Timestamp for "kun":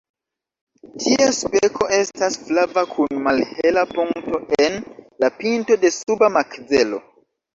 2.95-3.21